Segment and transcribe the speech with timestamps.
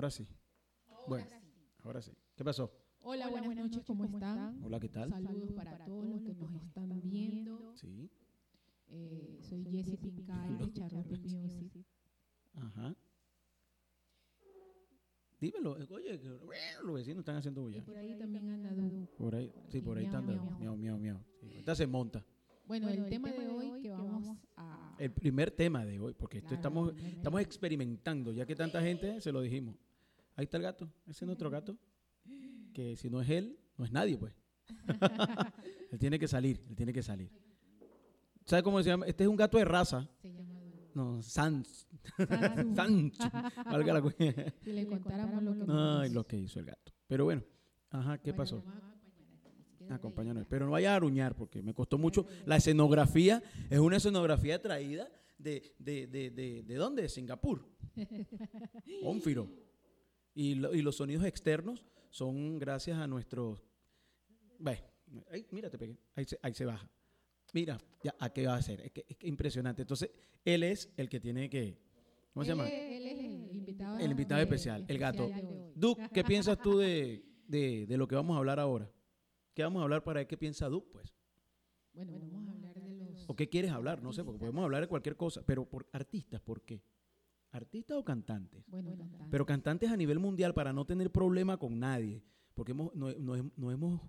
[0.00, 0.26] ahora sí.
[1.06, 1.26] Bueno,
[1.84, 2.10] ahora sí.
[2.34, 2.72] ¿Qué pasó?
[3.02, 4.58] Hola, buenas, noches, ¿cómo están?
[4.64, 5.10] Hola, ¿qué tal?
[5.10, 7.74] Saludos para todos los que nos están viendo.
[7.76, 8.10] Sí.
[8.88, 11.84] Eh, soy Jessie Pincay de Charlotte Music.
[12.54, 12.96] Ajá.
[15.38, 16.20] Dímelo, eh, oye,
[16.82, 17.84] los vecinos están haciendo Y bulla.
[17.84, 19.06] por ahí también anda Du.
[19.18, 20.58] Por ahí, sí, por ahí Miau, están dando.
[20.58, 20.76] miau.
[20.76, 22.24] Miau, miau, ahorita se monta.
[22.66, 24.94] Bueno, el tema de hoy que vamos a...
[24.98, 29.20] El primer tema de hoy, porque esto Claro, estamos, estamos experimentando, ya que tanta gente
[29.20, 29.76] se lo dijimos.
[30.40, 31.76] Ahí está el gato, ese es nuestro gato.
[32.72, 34.32] Que si no es él, no es nadie, pues.
[35.90, 37.30] él tiene que salir, él tiene que salir.
[38.46, 39.04] ¿Sabe cómo se llama?
[39.04, 40.08] Este es un gato de raza.
[40.22, 40.58] Se llama.
[40.94, 41.86] No, Sans.
[42.74, 43.18] Sans.
[43.66, 44.12] Valga la cu-
[44.64, 46.14] Si le contáramos lo que nos Ay, hizo.
[46.14, 46.90] lo que hizo el gato.
[47.06, 47.42] Pero bueno,
[47.90, 48.64] ajá, ¿qué pasó?
[49.90, 50.46] Acompáñanos.
[50.48, 52.26] Pero no vaya a aruñar porque me costó mucho.
[52.46, 57.02] La escenografía es una escenografía traída de, de, de, de, ¿de dónde?
[57.02, 57.68] De Singapur.
[59.02, 59.48] Ónfiro.
[60.34, 63.60] Y, lo- y los sonidos externos son gracias a nuestros...
[65.30, 65.98] Ahí, mira, te pegué.
[66.14, 66.88] Ahí se, ahí se baja.
[67.52, 68.80] Mira, ya, ¿a qué va a hacer?
[68.80, 69.82] Es que, es que impresionante.
[69.82, 70.10] Entonces,
[70.44, 71.78] él es el que tiene que...
[72.32, 72.68] ¿Cómo se llama?
[72.68, 75.24] Él es el invitado, El invitado especial, el gato.
[75.24, 75.72] especial.
[75.74, 78.88] Duke, ¿qué piensas tú de, de, de lo que vamos a hablar ahora?
[79.52, 81.12] ¿Qué vamos a hablar para qué piensa Duke, pues?
[81.92, 83.28] Bueno, vamos a hablar de los...
[83.28, 84.00] ¿O qué quieres hablar?
[84.00, 86.80] No sé, porque podemos hablar de cualquier cosa, pero por artistas, ¿por qué?
[87.52, 88.64] ¿Artistas o cantantes?
[88.68, 89.28] Bueno, cantantes.
[89.30, 92.22] Pero cantantes a nivel mundial para no tener problema con nadie,
[92.54, 94.00] porque hemos, no, no hem- no hemos,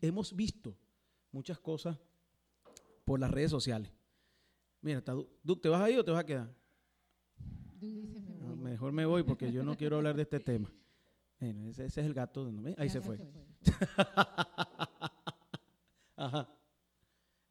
[0.00, 0.76] hemos visto
[1.32, 1.98] muchas cosas
[3.04, 3.92] por las redes sociales.
[4.80, 6.54] Mira, está Du- Duke, ¿te vas a ir o te vas a quedar?
[7.80, 8.56] Du dice, me No, voy.
[8.56, 10.72] mejor me voy porque yo no quiero hablar de este tema.
[11.40, 12.44] Bueno, ese, ese es el gato.
[12.44, 12.74] de- ¿ve?
[12.78, 13.16] Ahí se fue.
[13.16, 13.28] fue.
[16.16, 16.48] Ajá.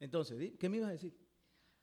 [0.00, 1.14] Entonces, ¿qué me ibas a decir?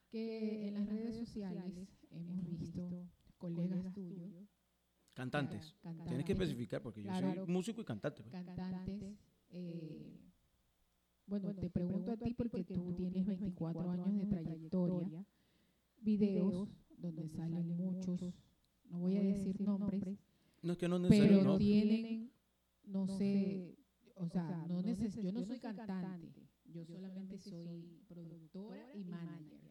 [0.09, 4.31] que en las redes sociales hemos visto colegas tuyos,
[5.13, 5.73] Cantantes.
[5.81, 7.45] cantantes, Tienes que especificar porque yo Claro.
[7.45, 8.21] soy músico y cantante.
[8.23, 8.31] pues.
[8.33, 9.17] cantantes.
[9.51, 10.19] eh,
[11.27, 15.25] bueno, te pregunto a ti porque tú tienes 24 años de trayectoria,
[16.01, 18.21] videos donde salen muchos,
[18.89, 20.19] no voy a decir nombres,
[20.61, 21.57] No es que no pero ¿no?
[21.57, 22.31] tienen,
[22.83, 23.77] no sé,
[24.15, 29.61] o sea, no neces yo no soy cantante, yo solamente soy productora y manager.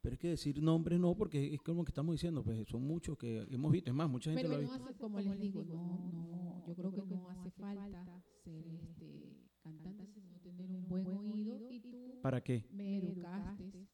[0.00, 3.18] Pero es que decir nombres no, porque es como que estamos diciendo, pues son muchos
[3.18, 3.90] que hemos visto.
[3.90, 4.84] Es más, mucha gente Pero lo ha no visto.
[4.88, 10.06] hace, como les digo, no, no, yo creo que no hace falta ser este cantante,
[10.06, 12.64] sino tener un buen oído y tú ¿Para qué?
[12.72, 13.86] me educaste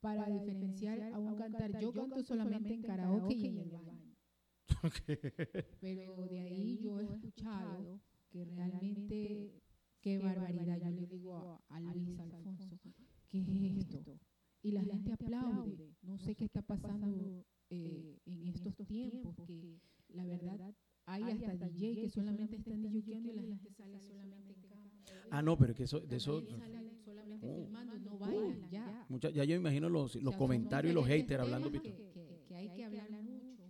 [0.00, 1.78] para diferenciar a un cantar.
[1.80, 4.14] Yo canto solamente en karaoke y en el baño.
[5.80, 8.00] Pero de ahí yo he escuchado
[8.30, 9.62] que realmente,
[10.00, 10.78] qué barbaridad.
[10.80, 12.78] Yo le digo a, a Luis Alfonso,
[13.28, 14.18] ¿qué es esto?
[14.62, 15.94] Y la gente aplaude.
[16.02, 19.78] No sé qué está pasando eh, en estos tiempos, que
[20.08, 20.74] la verdad
[21.04, 24.90] hay hasta DJ que solamente están DJando y la gente sale solamente en cámara.
[25.30, 27.64] Ah, no, pero es que eso, de eso, salen solamente Oh.
[27.64, 29.06] filmando, no bailan ya.
[29.08, 31.70] mucha- ya yo imagino los, O los sea, son comentarios y los haters hablando.
[31.70, 33.62] Que, que- que hay que hablar mucho.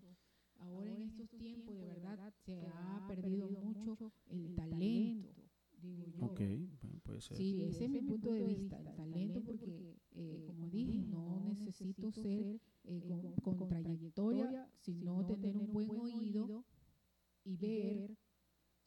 [0.59, 5.35] Ahora en estos tiempos, de verdad, se ha perdido mucho el talento,
[5.81, 6.27] digo yo.
[6.27, 6.41] Ok,
[6.83, 7.37] bueno, puede ser.
[7.37, 12.11] Sí, ese es mi punto de vista, el talento, porque, eh, como dije, no necesito
[12.13, 16.65] ser eh, con, con trayectoria, sino tener un buen oído
[17.45, 18.17] y ver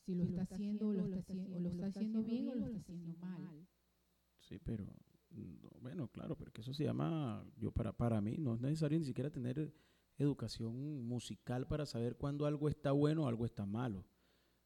[0.06, 2.66] si lo está haciendo o lo está, haciendo, o lo está haciendo bien o lo
[2.66, 3.68] está haciendo mal.
[4.40, 4.86] Sí, pero
[5.32, 8.98] no, bueno, claro, pero que eso se llama, yo para, para mí no es necesario
[9.00, 9.74] ni siquiera tener
[10.18, 14.06] educación musical para saber cuándo algo está bueno o algo está malo.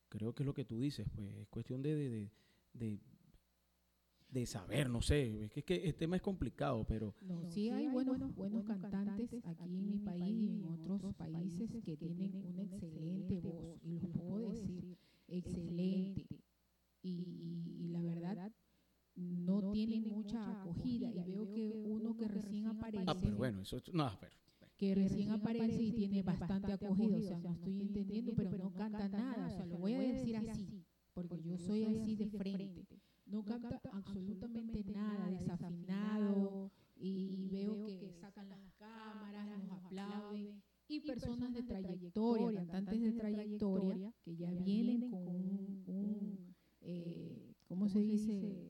[0.09, 2.31] Creo que es lo que tú dices, pues es cuestión de, de, de,
[2.73, 3.00] de-
[4.33, 7.69] de saber, no sé, es que, es que el tema es complicado, pero No, sí
[7.69, 12.63] hay buenos, buenos cantantes aquí en mi país y en otros países que tienen una
[12.63, 16.25] excelente voz, y los puedo decir, excelente.
[17.03, 18.51] Y, y- y la verdad,
[19.16, 21.11] no tienen mucha acogida.
[21.13, 24.33] Y veo que uno que recién aparece, ah, pero bueno, eso es- no, pero
[24.77, 29.07] que recién aparece y tiene bastante acogida, o sea, no estoy entendiendo, pero no canta
[29.07, 29.47] nada.
[29.47, 30.83] O sea, lo voy a decir así,
[31.13, 32.88] porque yo soy así de frente.
[33.33, 41.51] No canta absolutamente nada, desafinado, y veo que sacan las cámaras, nos aplauden, y personas
[41.51, 48.69] de trayectoria, cantantes de trayectoria, que ya vienen con un, un, eh, ¿cómo se dice?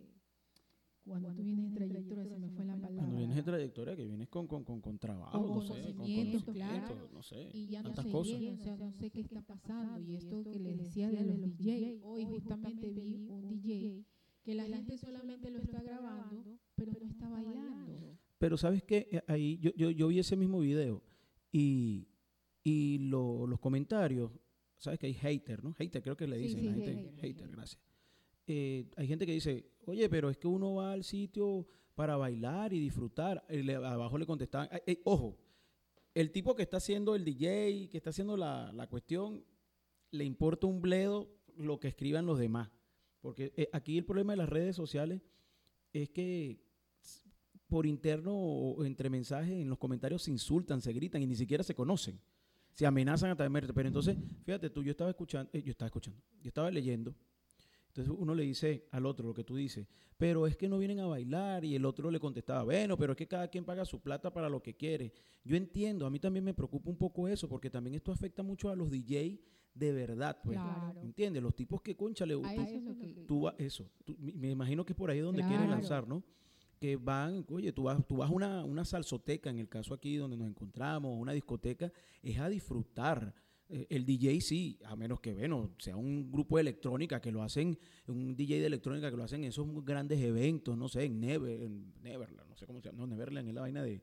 [1.04, 2.96] Cuando tú vienes de trayectoria, se me fue la palabra.
[2.96, 5.96] cuando vienes de trayectoria, que vienes con, con, con, con trabajo, Con no sé, con
[5.98, 7.10] conocimientos, claro.
[7.12, 8.40] no sé, y ya no tantas se cosas.
[8.40, 10.00] llena, o sea, no sé qué está pasando.
[10.00, 14.06] Y esto que les decía de los DJ, hoy justamente vi un DJ
[14.44, 18.18] que la gente solamente lo está grabando, pero no está bailando.
[18.38, 21.02] Pero sabes que ahí yo, yo, yo vi ese mismo video
[21.52, 22.08] y,
[22.64, 24.32] y lo- los comentarios
[24.78, 25.74] sabes que hay hater, ¿no?
[25.76, 26.60] Hater, creo que le Sí, dicen.
[26.60, 27.52] sí, la gente, hater, hater, sí.
[27.54, 27.82] gracias.
[28.48, 31.66] Eh, hay gente que dice, oye, pero es que uno va al sitio
[31.96, 33.46] para bailar y disfrutar.
[33.50, 35.38] Y le- abajo le contestaban, "Ay, ey, ojo,
[36.14, 39.46] el tipo que está haciendo el DJ, que está haciendo la, la cuestión,
[40.12, 42.70] le importa un bledo lo que escriban los demás.
[43.24, 45.22] Porque eh, aquí el problema de las redes sociales
[45.94, 46.62] es que
[47.68, 51.64] por interno o entre mensajes en los comentarios se insultan, se gritan y ni siquiera
[51.64, 52.20] se conocen.
[52.74, 55.88] Se amenazan a través de Pero entonces, fíjate tú, yo estaba escuchando, eh, yo estaba
[55.88, 57.16] escuchando, yo estaba leyendo.
[57.88, 59.88] Entonces uno le dice al otro lo que tú dices,
[60.18, 63.18] pero es que no vienen a bailar y el otro le contestaba, bueno, pero es
[63.18, 65.14] que cada quien paga su plata para lo que quiere.
[65.46, 68.70] Yo entiendo, a mí también me preocupa un poco eso, porque también esto afecta mucho
[68.70, 69.40] a los DJ
[69.74, 70.58] de verdad, pues.
[70.58, 71.02] Claro.
[71.02, 71.42] ¿Entiendes?
[71.42, 74.16] Los tipos que, concha, le A tú- eso es lo que- tú vas, eso, tú-
[74.20, 76.24] me imagino que es por ahí donde quieren lanzar, ¿no?
[76.80, 80.16] Que van, oye, tú vas, tú vas a una, una salsoteca, en el caso aquí
[80.18, 81.92] donde nos encontramos, una discoteca,
[82.22, 83.34] es a disfrutar.
[83.70, 87.42] Eh, el DJ sí, a menos que, bueno, sea un grupo de electrónica que lo
[87.42, 91.20] hacen, un DJ de electrónica que lo hacen en esos grandes eventos, no sé, en,
[91.22, 94.02] Never, en Neverland, no sé cómo se llama, no, Neverland es la vaina de,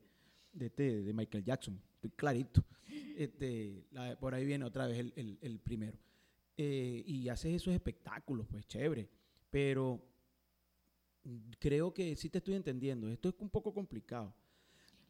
[0.53, 2.63] de, este, de Michael Jackson, estoy clarito.
[3.17, 5.97] Este, la- por ahí viene otra vez el, el- el primero.
[6.57, 9.09] Eh, y haces esos espectáculos, pues chévere.
[9.49, 9.99] Pero
[11.59, 13.09] creo que sí te estoy entendiendo.
[13.09, 14.33] Esto es un poco complicado.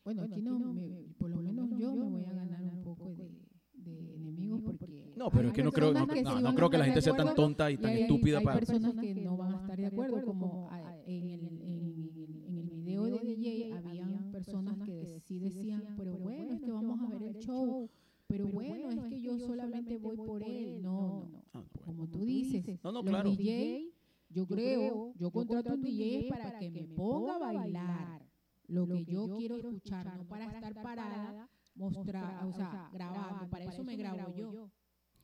[0.04, 3.30] Bueno, aquí no, me- por lo menos yo me voy a ganar un poco de,
[3.74, 6.78] de enemigos porque No, pero hay es que no creo, no, no, no creo que
[6.78, 8.60] la gente sea tan tonta y y tan hay- estúpida hay para...
[8.60, 10.70] personas que no van a estar de acuerdo, como
[15.32, 17.90] sí decían, pero bueno, es que vamos a ver el show,
[18.28, 20.82] pero bueno, es que yo solamente voy por él.
[20.82, 21.86] No, no, Ah, bueno.
[21.86, 23.30] como tú dices, No, no, los claro.
[23.30, 23.94] DJ,
[24.30, 28.26] yo creo, yo contrato un DJ para que me ponga a bailar
[28.68, 33.84] lo que yo quiero escuchar, no para estar parada, mostrar, o sea, grabando, para eso
[33.84, 34.70] me grabo yo.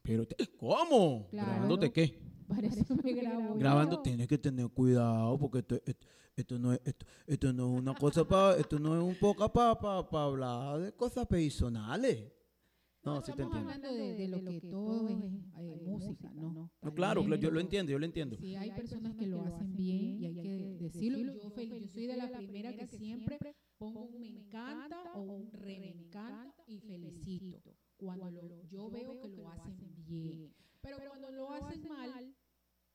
[0.03, 1.27] Pero, te- ¿cómo?
[1.29, 1.51] Claro.
[1.51, 2.17] ¿Grabándote qué?
[2.47, 4.01] Para eso me grabo Grabando, yo.
[4.01, 7.93] tienes que tener cuidado porque esto, esto, esto no, es, esto, esto no es una
[7.95, 12.31] cosa para, esto no es un poco para hablar de cosas personales.
[13.03, 13.69] No, sí te Estamos entiendo.
[13.71, 15.17] hablando de, de lo que todo es
[15.59, 16.51] eh, música, ¿no?
[16.81, 18.35] No, claro, claro, yo lo entiendo, yo lo entiendo.
[18.37, 21.33] Sí, hay personas que lo hacen bien y hay que decirlo.
[21.33, 21.49] Yo,
[21.87, 23.39] soy de la primera que siempre
[23.77, 27.61] pongo un me encanta o un re me encanta y felicito.
[27.97, 30.53] Cuando lo- yo veo que lo hacen bien.
[30.87, 32.33] Pero cuando lo hacen mal,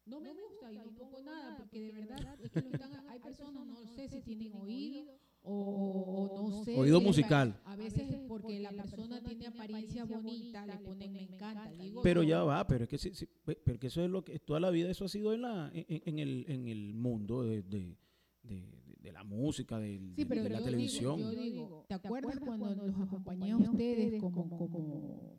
[0.06, 3.21] no me gusta y no pongo nada porque de verdad es que lo están, hay
[3.21, 5.06] personas, no sé si tienen oído
[5.44, 6.75] o, o- no sé.
[6.77, 7.61] Oído musical.
[7.65, 11.71] A veces es porque la persona tiene apariencia bonita, le ponen me encanta.
[11.73, 14.25] Digo Pero ya va, pero es que sí, sí, pe- pero que eso es lo
[14.25, 17.43] que toda la vida eso ha sido en la en, en el en el mundo
[17.44, 17.97] de, de,
[18.43, 21.17] de- de la música, del- Sí, de, pero de la yo televisión.
[21.17, 25.39] Digo, yo digo, ¿te acuerdas cuando los acompañé a ustedes como, como,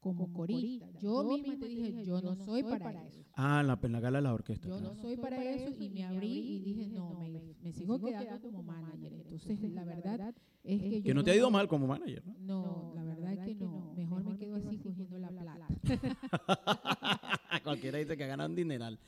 [0.00, 1.00] como coristas?
[1.00, 3.22] Yo misma te dije, yo no soy para eso.
[3.34, 4.68] Ah, en la, en la gala de la orquesta.
[4.68, 4.94] Yo claro.
[4.94, 8.62] no soy para eso y me abrí y dije, no, me, me sigo quedando como
[8.62, 9.12] manager.
[9.12, 12.34] Entonces, la verdad es que yo que no te ha ido mal como manager, ¿no?
[12.40, 13.92] No, la verdad es que no.
[13.94, 15.68] Mejor me quedo así cogiendo la plata.
[17.64, 18.98] Cualquiera dice que ganan dineral.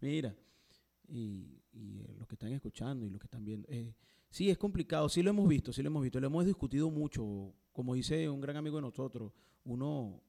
[0.00, 0.34] Mira,
[1.08, 3.66] y, y, eh, los que están escuchando y los que están viendo.
[3.70, 3.94] eh,
[4.28, 7.54] sí, es complicado, sí lo hemos visto, sí lo hemos visto, lo hemos discutido mucho.
[7.72, 9.32] Como dice un gran amigo de nosotros,
[9.64, 10.22] uno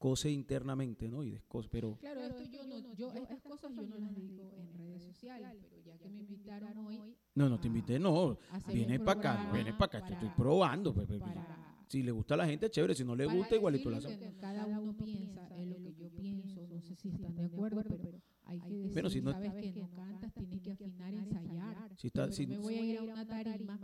[0.00, 1.22] cose internamente, ¿no?
[1.22, 4.72] Y descose, pero Claro, esto yo no, yo estas cosas yo no las digo en
[4.78, 8.38] redes sociales, pero ya que me invitaron hoy no, no te invité, no.
[8.50, 10.94] a hacer Viene un para acá, programa viene para acá, te estoy para- probando.
[10.94, 13.56] pues, pues, para- si le gusta a la gente, chévere, si no le para gusta,
[13.56, 14.34] igualito la hacemos.
[14.40, 18.10] cada uno piensa es lo que yo pienso, no sé si están de acuerdo, pero
[18.44, 21.94] hay que decir, Bueno, si no- sabes que no cantas, tienes que afinar, ensayar.
[21.98, 23.76] Si está, si- me voy a ir a una tarima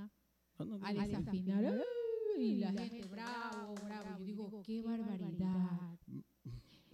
[0.59, 2.43] no, no, no, a desafinar ¡ay!
[2.43, 4.19] y la gente bravo, bravo.
[4.19, 5.96] Yo digo, qué barbaridad.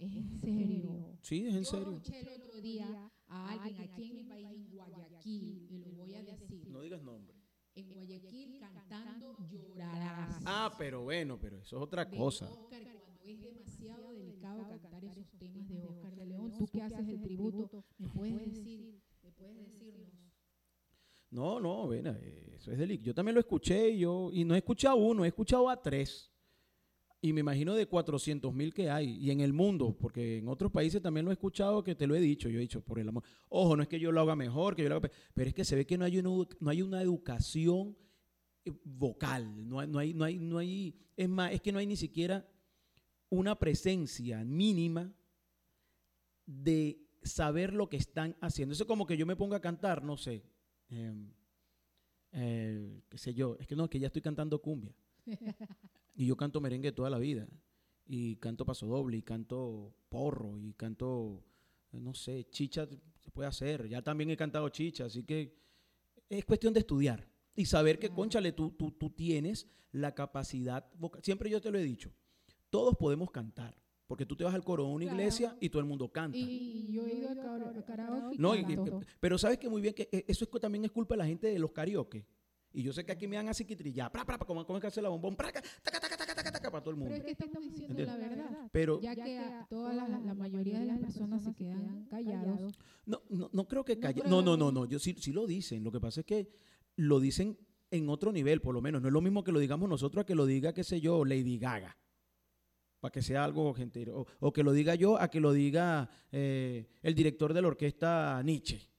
[0.05, 1.17] Es en serio.
[1.21, 1.87] sí, es en Yo serio.
[1.97, 6.13] escuché el otro día a alguien aquí en mi país, en Guayaquil, y lo voy
[6.15, 6.67] a decir.
[6.69, 7.35] No digas nombre.
[7.75, 10.41] En Guayaquil cantando llorarás.
[10.45, 12.45] Ah, pero bueno, pero eso es otra de cosa.
[12.49, 16.51] Oscar, cuando es demasiado delicado cantar esos temas de Oscar de León.
[16.57, 20.09] Tú que haces el tributo, ¿me puedes decir, me puedes decirnos?
[21.31, 23.05] No, no, ven, eh, eso es delito.
[23.05, 26.31] Yo también lo escuché y yo, y no he escuchado uno, he escuchado a tres.
[27.25, 29.11] Y me imagino de 400 mil que hay.
[29.17, 32.15] Y en el mundo, porque en otros países también lo he escuchado, que te lo
[32.15, 32.49] he dicho.
[32.49, 33.23] Yo he dicho, por el amor.
[33.47, 35.53] Ojo, no es que yo lo haga mejor, que yo lo haga pe- Pero es
[35.55, 37.97] que se ve que no hay una, no hay una educación
[38.65, 39.67] eh, vocal.
[39.69, 40.95] No hay, no hay, no hay, no hay.
[41.15, 42.45] Es más, es que no hay ni siquiera
[43.29, 45.13] una presencia mínima
[46.45, 48.73] de saber lo que están haciendo.
[48.73, 50.43] Eso es como que yo me ponga a cantar, no sé.
[50.89, 51.31] em,
[52.33, 54.93] eh, qué sé yo, es que no, que ya estoy cantando cumbia.
[56.15, 57.47] y yo canto merengue toda la vida.
[58.05, 61.41] y canto paso doble, y canto porro, y canto,
[61.93, 62.85] eh, no sé, chicha
[63.21, 63.87] se puede hacer.
[63.87, 65.55] Ya también he cantado chicha, así que
[66.29, 71.23] es cuestión de estudiar y saber que, conchale, tú, tú, tú tienes la capacidad vocal.
[71.23, 72.11] Siempre yo te lo he dicho,
[72.69, 73.81] todos podemos cantar.
[74.05, 76.37] Porque tú te vas al coro de una iglesia y todo el mundo canta.
[76.45, 78.65] Y yo he ido a kara- a karaoke No, y-
[79.21, 81.47] pero sabes que muy bien que eh, eso es, también es culpa de la gente
[81.47, 82.25] de los karaoke.
[82.75, 84.81] Y yo sé que aquí me dan así quitrillar, pra, pra, pra, como, como es
[84.81, 87.15] que hace la bombón, pra, taca, taca, taca, taca, taca, para todo el Pero mundo.
[87.15, 88.07] es que estamos diciendo ¿Entiendes?
[88.07, 88.69] la verdad.
[88.71, 92.73] Pero Ya que a toda la, la mayoría de las personas se quedan callados.
[93.05, 94.23] no, no, no creo que creo.
[94.25, 94.85] No, no, no, no.
[94.85, 95.83] Yo sí, sí lo dicen.
[95.83, 96.49] Lo que pasa es que
[96.95, 97.57] lo dicen
[97.91, 99.01] en otro nivel, por lo menos.
[99.03, 101.23] No es lo mismo que lo digamos nosotros a que lo diga, qué sé yo,
[101.25, 101.95] Lady Gaga.
[102.99, 104.09] Para que sea algo gentil.
[104.09, 107.67] O, o que lo diga yo a que lo diga eh, el director de la
[107.67, 108.89] orquesta Nietzsche.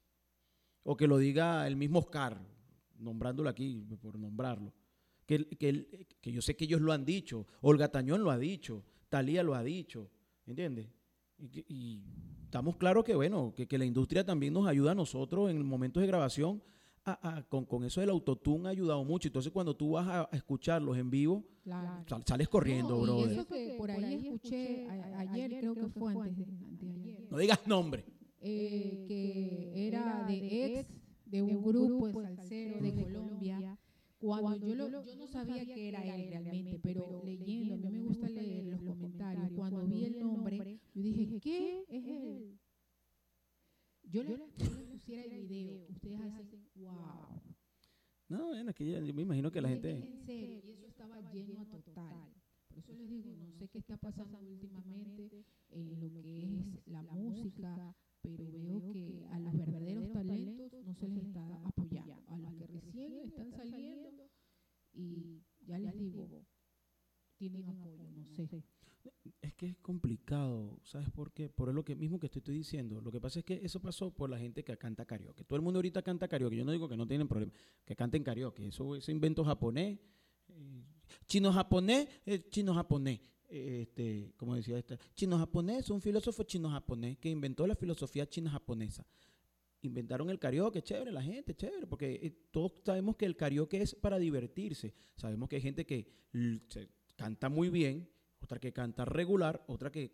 [0.83, 2.39] O que lo diga el mismo Oscar,
[2.99, 4.73] nombrándolo aquí, por nombrarlo.
[5.25, 7.47] Que, que, que yo sé que ellos lo han dicho.
[7.61, 8.83] Olga Tañón lo ha dicho.
[9.09, 10.09] Talía lo ha dicho.
[10.45, 10.87] ¿Entiendes?
[11.37, 12.03] Y, y
[12.43, 16.01] estamos claros que, bueno, que, que la industria también nos ayuda a nosotros en momentos
[16.01, 16.61] de grabación.
[17.07, 19.27] a- a- con, con eso del autotune ha ayudado mucho.
[19.27, 22.03] Entonces, cuando tú vas a, a escucharlos en vivo, Claro.
[22.07, 23.31] sal- sales corriendo, No, brother.
[23.31, 27.65] eso que por ahí escuché a- ayer, creo que fue antes de, anteayer, No digas
[27.67, 28.05] nombre.
[28.41, 30.89] eh, que era de ex
[31.25, 33.77] de un grupo de salsero de Colombia.
[34.19, 37.99] Cuando yo, lo- yo no sabía que era él realmente, pero leyendo, a mí me
[38.01, 39.51] gusta leer los comentarios.
[39.53, 42.59] Cuando vi el nombre, yo dije, ¿qué es él?
[44.03, 47.41] Yo le, yo le pusiera el video, ustedes hacen, wow.
[48.27, 49.91] No, bueno, es que yo me imagino que la gente...
[49.91, 52.33] en serio, y eso estaba lleno a total.
[52.69, 55.29] Por eso les digo, no sé qué está pasando últimamente
[55.69, 60.64] en lo que es la música, pero veo que a los verdaderos talentos
[60.95, 62.23] se les está apoyando.
[62.27, 64.29] A los que recién están saliendo,
[64.93, 66.45] y ya les digo,
[67.37, 68.63] tienen apoyo, no sé.
[69.41, 71.47] Es que es complicado, ¿sabes por qué?
[71.47, 73.01] Por lo que mismo que te estoy diciendo.
[73.01, 75.43] Lo que pasa es que eso pasó por la gente que canta karaoke.
[75.43, 76.55] Todo el mundo ahorita canta karaoke.
[76.55, 77.51] Yo no digo que no tienen problema,
[77.85, 78.67] que canten karaoke.
[78.67, 79.99] Eso es invento japonés.
[80.49, 80.83] eh,
[81.27, 83.19] chino japonés, eh, chino japonés.
[83.49, 88.27] eh, este, como decía esta, chino japonés, un filósofo chino japonés que inventó la filosofía
[88.27, 89.05] china japonesa.
[89.85, 93.93] Inventaron el karaoke, chévere, la gente, chévere, porque eh, todos sabemos que el karaoke es
[93.95, 94.93] para divertirse.
[95.15, 96.07] Sabemos que hay gente que
[96.69, 98.09] se canta muy bien,
[98.41, 100.11] otra que canta regular, otra que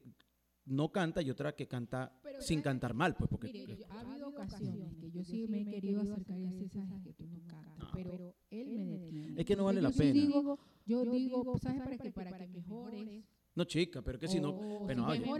[0.65, 3.99] no canta y otra que canta Pero sin cantar mal, pues porque Mire, yo- ha
[4.01, 7.39] habido ocasiones que yo sí me he querido acercar y decir, sabes que tú no
[7.47, 7.89] cantas, No.
[7.93, 9.39] pero él me detiene.
[9.41, 10.13] Es que no vale la yo sí pena.
[10.13, 11.81] digo, yo digo, ¿sabes
[12.13, 13.23] para que mejores.
[13.55, 15.31] no chica, pero que si no, o pero, si bien,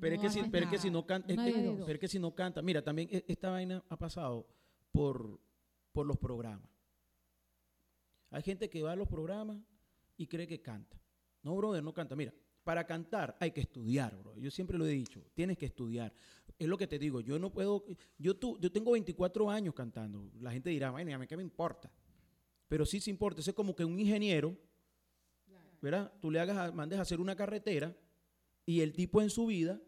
[0.00, 1.52] pero es no que si, pero es que si no canta, es Una que-
[1.86, 4.46] pero es que si no canta, mira, también e- esta vaina ha pasado
[4.92, 5.40] por
[5.92, 6.68] por los programas.
[8.30, 9.58] Hay gente que va a los programas
[10.16, 11.00] y cree que canta.
[11.42, 12.14] No, brother, no canta.
[12.16, 12.34] Mira,
[12.64, 14.36] para cantar hay que estudiar, bro.
[14.38, 16.12] Yo siempre lo he dicho, tienes que estudiar.
[16.58, 17.84] Es lo que te digo, yo no puedo,
[18.18, 20.30] yo, tu, yo tengo 24 años cantando.
[20.40, 21.90] La gente dirá, bueno, a mí qué me importa.
[22.68, 23.40] Pero sí se importa.
[23.40, 24.56] Eso es como que un ingeniero,
[25.80, 26.12] ¿verdad?
[26.20, 27.96] Tú le hagas, a- mandes a hacer una carretera
[28.64, 29.80] y el tipo en su vida,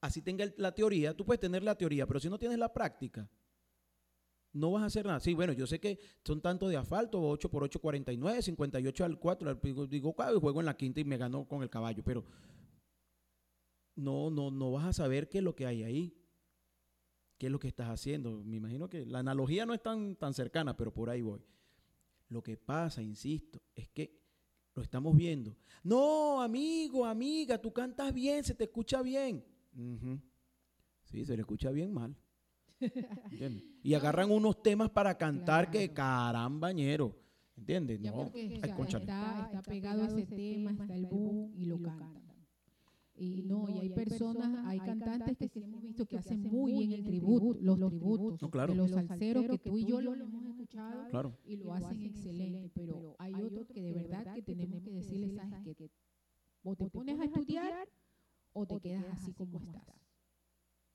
[0.00, 3.28] así tenga la teoría, tú puedes tener la teoría, pero si no tienes la práctica,
[4.52, 5.20] no vas a hacer nada.
[5.20, 9.18] Sí, bueno, yo sé que son tanto de asfalto, 8 por 8, 49, 58 al
[9.18, 12.02] 4, al- digo, digo, "Claro, juego en la quinta y me gano con el caballo,
[12.04, 12.24] pero
[13.96, 16.16] no, no, no vas a saber qué es lo que hay ahí,
[17.38, 18.42] qué es lo que estás haciendo.
[18.44, 21.40] Me imagino que la analogía no es tan, tan cercana, pero por ahí voy.
[22.28, 24.20] Lo que pasa, insisto, es que
[24.74, 25.56] lo estamos viendo.
[25.82, 29.44] No, amigo, amiga, tú cantas bien, se te escucha bien.
[29.76, 30.20] Ujú.
[31.04, 32.16] Sí, se le escucha bien mal.
[33.30, 33.64] ¿Entiendes?
[33.82, 37.16] Y agarran unos temas para cantar que carambañero.
[37.56, 38.00] ¿Entiendes?
[38.00, 38.16] Ya No.
[38.24, 39.04] porque, ay, cónchale.
[39.04, 42.20] está, está pegado ese tema, está el boom y lo cantan.
[43.16, 46.92] Y no, y hay personas, hay cantantes que sí hemos visto que hacen muy bien
[46.92, 48.72] el tributo, los tributos, No, claro.
[48.72, 51.36] de los salseros que tú y yo los hemos escuchado Claro.
[51.44, 55.60] y lo hacen excelente, pero hay otros que de verdad que tenemos que decirles, sabes
[55.76, 55.90] que
[56.62, 57.88] o te pones a estudiar
[58.52, 59.84] o te quedas así como estás.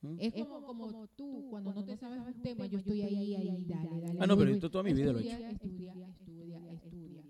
[0.01, 0.17] ¿Mm?
[0.19, 4.01] Es como, como tú, cuando no te sabes un tema, yo estoy ahí, ahí, dale,
[4.01, 4.19] dale.
[4.19, 5.37] Ah, no, pero esto toda mi vida lo he hecho.
[5.37, 7.23] Estudia, estudia, estudia, estudia.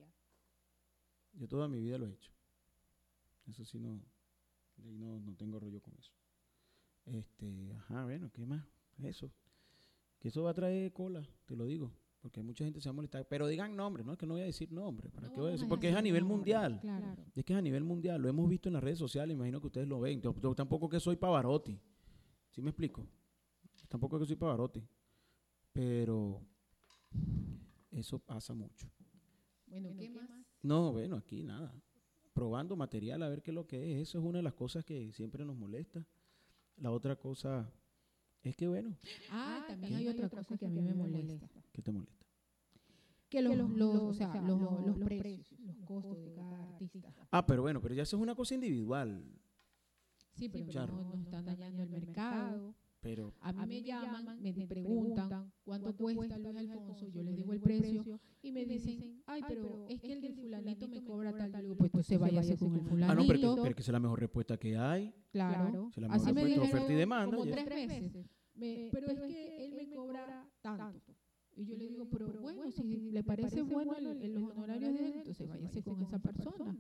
[1.34, 2.32] Yo toda mi vida lo he hecho.
[3.48, 4.02] Eso sí no,
[4.78, 6.12] de ahí no, no tengo rollo con eso.
[7.06, 8.66] Este, ajá, bueno, ¿qué más?
[9.04, 9.32] Eso.
[10.20, 11.92] Que eso va a traer cola, te lo digo.
[12.26, 13.28] Porque mucha gente se va a molestar.
[13.28, 14.14] Pero digan nombre, ¿no?
[14.14, 15.12] Es que no voy a decir nombre.
[15.12, 15.68] ¿Para qué voy a decir?
[15.68, 16.80] Porque es a nivel mundial.
[16.82, 17.24] Claro.
[17.36, 18.20] Es que es a nivel mundial.
[18.20, 19.36] Lo hemos visto en las redes sociales.
[19.36, 20.22] Imagino que ustedes lo ven.
[20.22, 21.80] Yo, yo tampoco que soy Pavarotti.
[22.50, 23.08] ¿Sí me explico?
[23.88, 24.84] Tampoco que soy Pavarotti.
[25.72, 26.42] Pero
[27.92, 28.90] eso pasa mucho.
[29.68, 30.28] Bueno, ¿qué más?
[30.64, 31.80] No, bueno, aquí nada.
[32.34, 34.10] probando material a ver qué es lo que es.
[34.10, 36.04] Eso es una de las cosas que siempre nos molesta.
[36.78, 37.72] La otra cosa
[38.50, 38.96] es que, bueno,
[39.32, 41.48] Ah, también hay otra cosa que a mí me molesta.
[41.72, 42.26] ¿qué te molesta?
[43.30, 47.14] Que los, los, o sea, los, los precios, los costos de cada artista.
[47.32, 49.24] Ah, pero bueno, pero ya eso es una cosa individual.
[50.34, 52.76] Sí, pero no, no están dañando el mercado.
[53.02, 57.60] Pero A mí me llaman, me preguntan cuánto cuesta Luis Alfonso, yo les digo el
[57.62, 61.62] precio y me dicen, ay, pero es que el del fulanito me cobra tal, yo
[61.62, 63.12] digo, pues entonces váyase con el fulanito.
[63.12, 65.14] Ah, no, pero, que- pero que esa es la mejor respuesta que hay.
[65.32, 65.92] Claro.
[65.94, 67.38] Se la Así mejor me dijeron oferta y demanda.
[67.38, 68.26] como tres veces.
[68.56, 71.14] Me- pero es que él me cobra tanto.
[71.58, 75.08] Y yo le digo, pero bueno, si le parece bueno el- el- los honorarios de
[75.08, 76.76] él, entonces váyase con esa persona.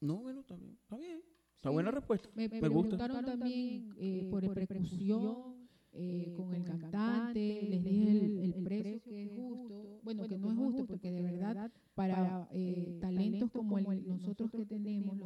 [0.00, 0.78] No, bueno, está bien.
[0.82, 1.20] Está bien.
[1.56, 2.28] Está buena respuesta.
[2.34, 2.96] Me, Me gusta.
[2.96, 9.22] preguntaron también eh, por percusión, eh, con el cantante, les dije el, el precio que
[9.24, 14.06] es justo, bueno, que no es justo porque de verdad para eh, talentos como el,
[14.06, 15.18] nosotros que tenemos,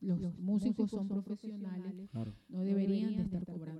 [0.00, 2.32] los, los músicos son profesionales, Claro.
[2.48, 3.75] no deberían de estar cobrando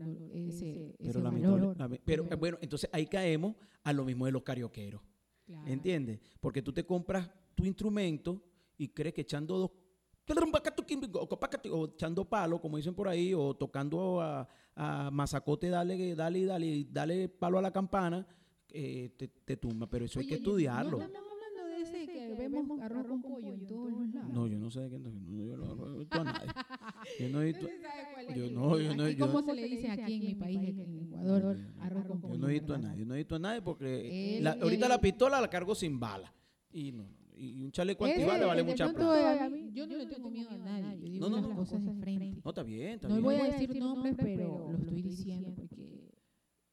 [0.56, 1.76] ese, ese Pero, valor.
[2.04, 5.00] pero eh, bueno, entonces ahí caemos a lo mismo de los carioqueros.
[5.44, 5.66] Claro.
[5.66, 6.20] ¿Entiendes?
[6.40, 8.42] Porque tú te compras tu instrumento
[8.76, 9.70] y crees que echando dos
[11.70, 16.86] o echando palo, como dicen por ahí, o tocando a, a mazacote, dale, dale, dale,
[16.90, 18.26] dale palo a la campana,
[18.70, 19.88] eh, te, te tumba.
[19.88, 20.98] Pero eso hay que estudiarlo.
[20.98, 21.35] No
[22.24, 24.32] ese que vemos arroz con pollo en todos los lados.
[24.32, 24.98] No, yo no sé de qué.
[24.98, 25.10] no,
[25.44, 26.48] yo no no he visto a nadie.
[27.20, 27.66] Yo no he visto.
[27.66, 30.20] ¿Usted sabe cuál es Yo no, yo no- yo- ¿Cómo se le dice aquí en
[30.26, 32.34] mi país, en Ecuador, arroz con pollo?
[32.34, 32.98] Yo no he visto a nadie.
[33.00, 35.74] Yo no he visto a nadie porque El- la- ahorita el- la pistola la cargo
[35.74, 36.32] sin bala.
[36.72, 39.48] Y, no, no, y un chaleco Ese, antibala vale mucha plata.
[39.72, 40.98] yo no le tengo miedo a nadie.
[41.00, 41.56] Yo digo No, no, las no.
[41.56, 42.40] cosas de frente.
[42.44, 43.24] No, está bien, está No bien.
[43.24, 46.10] voy a decir nombres, pero lo estoy diciendo porque...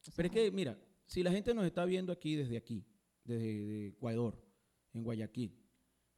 [0.08, 2.86] o Pero es que, mira, si la gente nos está viendo aquí desde aquí,
[3.24, 4.38] desde de Ecuador,
[4.94, 5.56] en Guayaquil,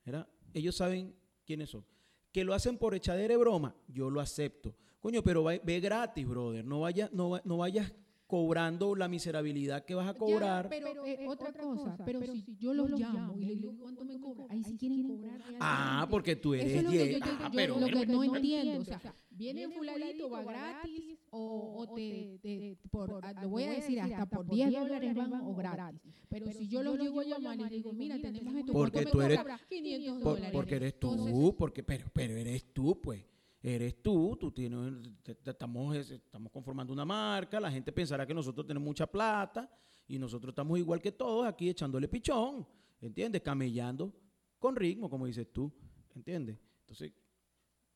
[0.06, 0.28] ¿verdad?
[0.54, 1.14] ellos saben
[1.46, 1.86] quiénes son.
[2.32, 4.76] Que lo hacen por echadera de broma, yo lo acepto.
[5.00, 6.66] Coño, pero va- ve gratis, brother.
[6.66, 7.94] No, vaya, no, va- no vayas
[8.28, 10.68] cobrando la miserabilidad que vas a Ya, cobrar.
[10.70, 14.48] pero eh, otra cosa, pero si yo los llamo y les digo cuánto me cobran,
[14.52, 15.40] ahí sí quieren cobrar.
[15.60, 18.14] ah, porque tú eres es lo que ye- yo, yo- ah, pero lo que bueno,
[18.14, 18.82] no entiendo.
[18.82, 23.72] O sea, viene fulanito, va gratis o, o te, te- por, ah, lo voy a
[23.72, 26.02] decir, hasta por 10 dólares van o gratis.
[26.30, 29.22] Pero si yo los llego a llamar y digo, mira, tenemos esto, Porque ¿cuánto tú
[29.22, 29.60] eres- cobra?
[29.70, 30.50] 500 Por- dólares.
[30.54, 33.24] porque eres tú, Entonces, porque, pero, pero eres tú, pues.
[33.62, 34.94] Eres tú, tú tienes,
[35.24, 39.08] te- te- estamos, es- estamos conformando una marca, la gente pensará que nosotros tenemos mucha
[39.08, 39.68] plata
[40.08, 42.68] y nosotros estamos igual que todos aquí echándole pichón,
[43.02, 43.42] ¿entiendes?
[43.42, 44.14] Camellando
[44.60, 45.72] con ritmo, como dices tú,
[46.14, 46.60] ¿entiendes?
[46.82, 47.12] Entonces,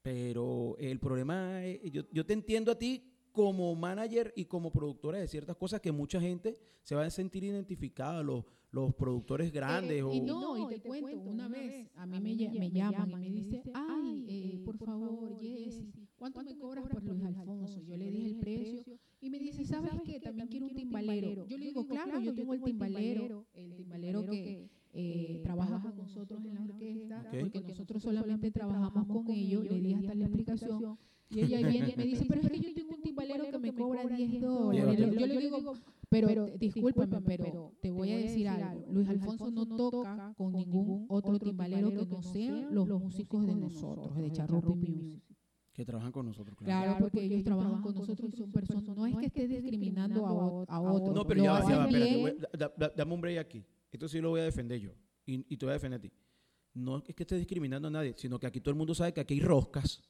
[0.02, 5.18] pero el problema es, yo, yo te entiendo a ti como manager y como productora
[5.20, 9.98] de ciertas cosas que mucha gente se va a sentir identificada, los, los productores grandes
[10.00, 10.13] Eh, o...
[10.13, 13.63] y no, y te cuento, una vez a mí me, me llaman y me dice,
[13.74, 17.82] ay, eh, por favor, Jessy, ¿cuánto me cobras por Luis Alfonso?
[17.82, 20.20] Yo le dije el precio y me dice, ¿sabes qué?
[20.20, 21.46] También quiero un timbalero.
[21.48, 26.44] Yo le digo, claro, yo tengo el timbalero, el timbalero que eh, trabaja con nosotros
[26.46, 30.98] en la orquesta, porque nosotros solamente trabajamos con ellos, le di hasta la explicación.
[31.32, 33.74] Y ella viene y me dice, pero es que yo tengo un timbalero que me
[33.74, 34.98] cobra 10 dólares.
[35.00, 35.74] Yo le digo,
[36.10, 38.86] pero, discúlpame, pero te voy a decir algo.
[38.92, 44.15] Luis Alfonso no toca con ningún otro timbalero que no sean los músicos de nosotros,
[44.15, 45.24] de Charrupi Music.
[45.72, 46.84] que trabajan con nosotros, claro.
[46.88, 48.84] Claro, porque ellos trabajan con nosotros y son personas.
[48.98, 51.15] No es que esté discriminando a, otros.
[51.15, 52.22] No, pero ya va, ya va, espérate, bien.
[52.22, 53.63] voy- da- da- dame un break aquí.
[53.92, 54.92] Esto sí lo voy a defender yo.
[55.26, 56.12] Y, y te voy a defender a ti.
[56.74, 59.22] No es que estés discriminando a nadie, sino que aquí todo el mundo sabe que
[59.22, 60.02] aquí hay roscas.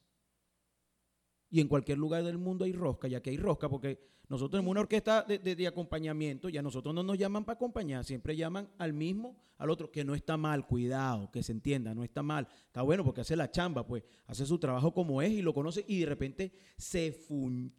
[1.50, 4.72] Y en cualquier lugar del mundo hay rosca, ya que hay rosca, porque nosotros tenemos
[4.72, 9.36] una orquesta de acompañamiento, ya nosotros no nos llaman para acompañar, siempre llaman al mismo,
[9.58, 12.48] al otro, que no está mal, cuidado, que se entienda, no está mal.
[12.68, 15.84] Está bueno porque hace la chamba, pues, hace su trabajo como es y lo conoce
[15.88, 17.74] y de repente se fun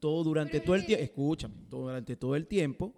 [0.00, 2.94] todo durante todo el tiempo, escúchame, todo durante todo el tiempo,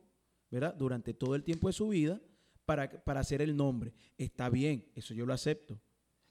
[0.48, 0.74] ¿verdad?
[0.74, 2.20] Durante todo el tiempo de su vida
[2.64, 3.92] para, para hacer el nombre.
[4.16, 5.80] Está bien, eso yo lo acepto.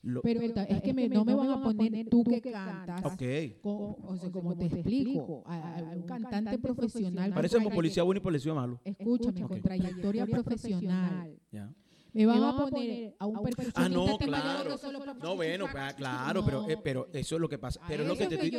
[0.04, 3.04] Lo- Pero es que me- no me van a poner tú que cantas.
[3.04, 3.62] ok.
[3.62, 7.34] co- o sea, como te explico, a, a un cantante profesional.
[7.34, 8.80] Parece con como policía bueno y policía malo.
[8.86, 9.50] Escúchame, Ok.
[9.50, 11.38] con trayectoria profesional.
[11.52, 11.74] Ya.
[12.14, 15.14] Me van a poner a un percusionista Ah, no, timbalero claro.
[15.22, 17.80] No, bueno, pues, ah, claro, pero, eh, pero eso es lo que pasa.
[17.88, 18.52] Pero es lo que te estoy,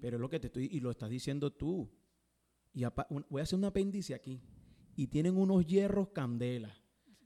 [0.00, 1.88] pero es lo que te estoy, y lo estás diciendo tú.
[2.74, 4.42] Y apa- un- voy a hacer un apéndice aquí.
[4.96, 6.74] Y tienen unos hierros candela.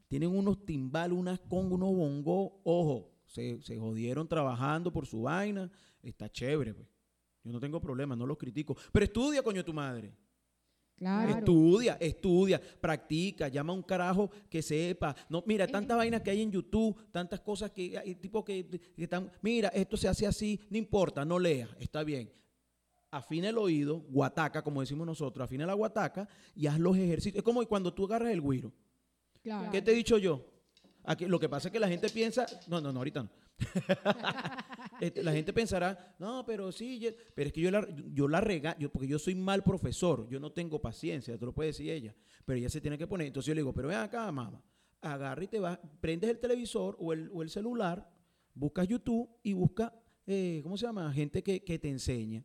[0.08, 2.52] Tienen unos timbales, unas con unos bongos.
[2.64, 5.70] Ojo, se, se jodieron trabajando por su vaina.
[6.02, 6.86] Está chévere, pues.
[7.42, 8.76] Yo no tengo problema, no los critico.
[8.92, 10.14] Pero estudia, coño, tu madre.
[10.94, 11.30] Claro.
[11.30, 15.16] Estudia, estudia, practica, llama a un carajo que sepa.
[15.28, 19.02] No, mira, tantas vainas que hay en YouTube, tantas cosas que hay tipo que, que
[19.02, 22.30] están, mira, esto se hace así, no importa, no lea, está bien.
[23.10, 27.38] Afina el oído, guataca, como decimos nosotros, afina la guataca y haz los ejercicios.
[27.38, 28.72] Es como cuando tú agarras el guiro.
[29.42, 29.72] Claro.
[29.72, 30.51] ¿Qué te he dicho yo?
[31.04, 33.30] Aquí, lo que pasa es que la gente piensa, no, no, no, ahorita no.
[35.00, 38.76] Este, la gente pensará, no, pero sí, pero es que yo la, yo la rega,
[38.78, 42.14] yo, porque yo soy mal profesor, yo no tengo paciencia, te lo puede decir ella,
[42.44, 43.26] pero ella se tiene que poner.
[43.26, 44.62] Entonces yo le digo, pero ven acá, mamá,
[45.00, 48.08] agarra y te vas, prendes el televisor o el, o el celular,
[48.54, 49.92] buscas YouTube y busca,
[50.24, 51.12] eh, ¿cómo se llama?
[51.12, 52.44] Gente que, que te enseña,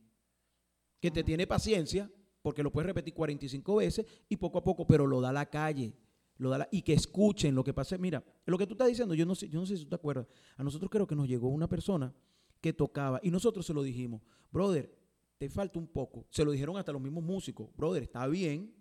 [0.99, 2.09] que te tiene paciencia,
[2.41, 5.45] porque lo puedes repetir 45 veces y poco a poco, pero lo da a la
[5.47, 5.93] calle.
[6.37, 7.97] Lo da y que escuchen lo que pasa.
[7.97, 9.95] Mira, lo que tú estás diciendo, yo no, sé, yo no sé si tú te
[9.95, 10.27] acuerdas.
[10.55, 12.13] A nosotros creo que nos llegó una persona
[12.61, 14.21] que tocaba y nosotros se lo dijimos,
[14.51, 14.95] brother,
[15.37, 16.25] te falta un poco.
[16.29, 18.73] Se lo dijeron hasta los mismos músicos, brother, está bien,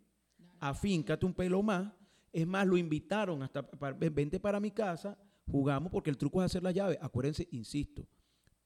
[0.61, 1.93] afíncate un pelo más.
[2.33, 5.19] Es más, lo invitaron hasta, pa- ven- vente para mi casa,
[5.51, 6.99] jugamos porque el truco es hacer la llave.
[7.01, 8.07] Acuérdense, insisto,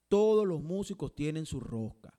[0.08, 2.12] todos los músicos tienen su rosca.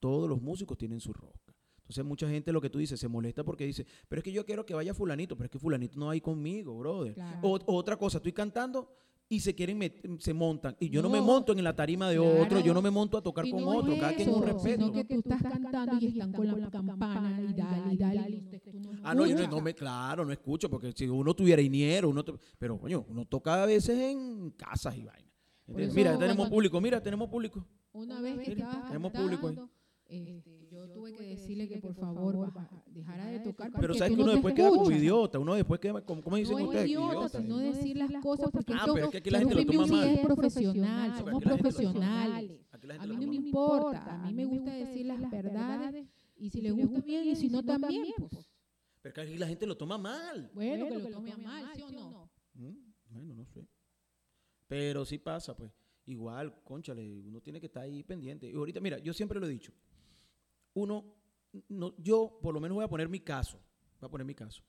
[0.00, 1.51] Todos los músicos tienen su rosca.
[1.92, 4.46] Entonces mucha gente lo que tú dices se molesta porque dice, pero es que yo
[4.46, 7.12] quiero que vaya fulanito, pero es que fulanito no hay conmigo, brother.
[7.14, 7.38] Claro.
[7.42, 8.88] O, otra cosa, estoy cantando
[9.28, 9.78] y se quieren
[10.18, 10.74] se montan.
[10.80, 11.24] Y yo no, me No.
[11.24, 12.42] monto en la tarima de Claro.
[12.42, 14.86] otro, yo no me monto a tocar con otro, cada quien un respeto.
[14.86, 18.30] Sino que tú estás cantando y están con la campana y dale, y dale.
[18.30, 22.08] y Ah, no, yo no, no me, claro, no escucho, porque si uno tuviera iniero,
[22.08, 22.24] uno
[22.58, 25.30] pero coño, uno toca a veces en casas y vainas.
[25.66, 27.66] Mira, tenemos público, mira, tenemos público.
[27.92, 29.56] Una vez que tenemos público ahí.
[30.18, 34.10] Cantando, este, yo tuve que decirle que por favor baja- dejara de tocar Pero sabes
[34.12, 36.66] que no uno después queda como idiota, uno después queda, como, ¿cómo dicen No es
[36.66, 36.86] ustedes?
[36.88, 37.40] idiota, Idiota.
[37.40, 39.86] sino decir las cosas porque Ah, esto- pero es que aquí la gente lo toma
[39.86, 40.08] mal.
[40.08, 42.60] es profesional, somos profesionales.
[42.98, 46.72] A mí no me importa, a mí me gusta decir las verdades y si le
[46.72, 48.48] gusta bien y si no también, pues
[49.00, 50.50] Pero que aquí la gente lo toma mal.
[50.54, 52.30] bueno, que lo tome mal, ¿sí o no?
[52.54, 53.66] Mm, Bueno, no sé.
[54.66, 55.70] Pero sí pasa, pues.
[56.06, 58.50] Igual, conchale, uno tiene que estar ahí pendiente.
[58.50, 59.72] Y ahorita, mira, yo siempre lo he dicho.
[60.74, 61.04] Uno,
[61.68, 63.58] no, yo por lo menos voy a poner mi caso.
[64.00, 64.62] Voy a poner mi caso.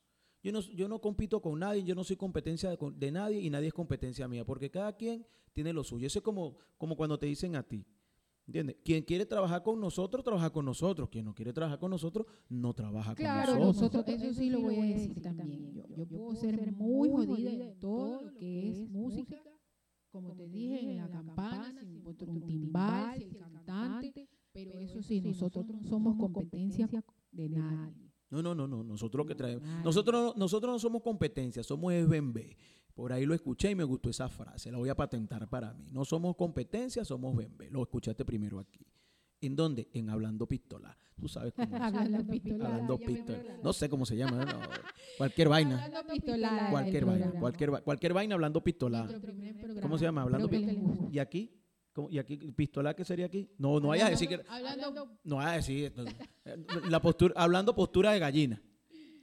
[0.44, 3.68] Yo no, yo no compito con nadie, yo no soy competencia de, nadie y nadie
[3.68, 6.06] es competencia mía, porque cada quien tiene lo suyo.
[6.06, 7.86] Eso es como, como cuando te dicen a ti.
[8.46, 8.76] ¿Entiendes?
[8.84, 11.08] Quien quiere trabajar con nosotros, trabaja con nosotros.
[11.10, 14.06] Quien no quiere trabajar con nosotros, no trabaja Claro, con nosotros.
[14.06, 15.74] nosotros, eso sí lo voy a decir también.
[15.74, 19.42] Yo, yo puedo ser muy jodida en todo lo que es música,
[20.10, 25.22] como te dije, en la campana, sin botar un timbal, sin cantante, pero eso sí,
[25.22, 26.88] nosotros no somos competencia
[27.32, 28.12] de nadie.
[28.30, 28.84] No, no, no, no.
[28.84, 29.68] Nosotros lo que traemos.
[29.84, 32.58] Nosotros no, nosotros no somos competencia, somos bembé.
[32.94, 34.72] Por ahí lo escuché y me gustó esa frase.
[34.72, 35.88] La voy a patentar para mí.
[35.92, 37.70] No somos competencia, somos bembé.
[37.70, 38.86] Lo escuchaste primero aquí.
[39.42, 39.90] ¿En dónde?
[39.94, 40.98] En Hablando Pistola.
[41.20, 41.82] Tú sabes cómo es.
[41.82, 42.66] Hablando pistola.
[42.68, 43.60] Hablando Pistola.
[43.64, 44.46] No sé cómo se llama.
[44.46, 44.60] no.
[45.18, 45.84] Cualquier vaina.
[45.84, 46.72] Hablando pistolada.
[46.72, 47.32] Cualquier vaina.
[47.40, 49.08] Cualquier, cualquier vaina hablando pistola.
[49.82, 50.22] ¿Cómo se llama?
[50.24, 51.10] Hablando pistola.
[51.12, 51.63] ¿Y aquí?
[51.94, 52.10] ¿Cómo?
[52.10, 53.48] ¿Y aquí pistola qué sería aquí?
[53.58, 54.42] No, no vayas a decir que...
[54.50, 55.94] Hablando, No vayas a decir...
[56.90, 58.62] La postura, hablando postura de gallina.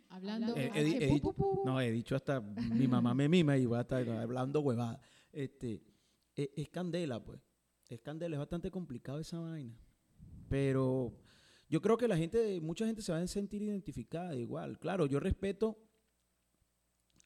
[0.09, 1.63] hablando, Eh, he di- he pu, pu.
[1.65, 5.01] No, he dicho hasta mi mamá me mima y voy a estar hablando huevada.
[5.33, 5.83] Este,
[6.35, 7.41] es, es candela, pues.
[7.89, 9.77] Es candela, es bastante complicado esa vaina.
[10.49, 11.13] Pero
[11.69, 14.79] yo creo que la gente, mucha gente se va a sentir identificada igual.
[14.79, 15.77] Claro, yo respeto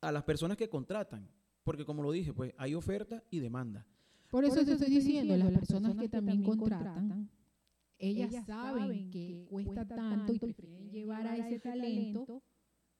[0.00, 1.30] a las personas que contratan,
[1.62, 3.86] porque como lo dije, pues hay oferta y demanda.
[4.34, 7.30] Por eso te estoy diciendo, las personas que también contratan,
[7.98, 12.42] ellas saben que cuesta tanto y prefieren llevar a ese talento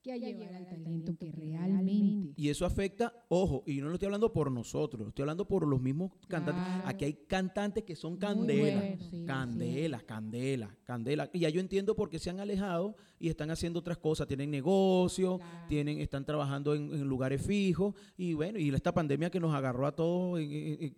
[0.04, 2.34] que a llevar al talento que realmente.
[2.36, 5.80] Y eso afecta, ojo, y no lo estoy hablando por nosotros, estoy hablando por los
[5.80, 6.62] mismos cantantes.
[6.62, 6.82] Claro.
[6.88, 8.80] Aquí hay cantantes que son Muy candela.
[8.80, 11.30] buenos, sí, Candela, candela, candela.
[11.32, 14.28] Y ya yo entiendo por qué se han alejado y están haciendo otras cosas.
[14.28, 15.66] Tienen negocio, Claro.
[15.68, 17.94] tienen, están trabajando en, en lugares fijos.
[18.18, 20.38] Y bueno, y esta pandemia que nos agarró a todos.
[20.38, 20.96] en- en- en-